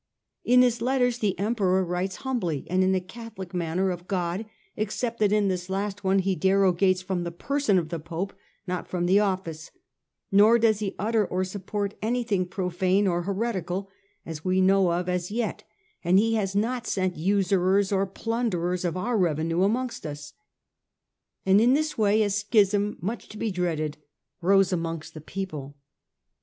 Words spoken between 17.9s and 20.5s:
or plunderers of our revenue amongst us.'